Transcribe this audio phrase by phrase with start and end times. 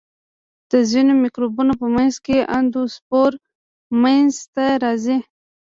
[0.71, 3.31] د ځینو مکروبونو په منځ کې اندوسپور
[4.01, 5.17] منځته راځي.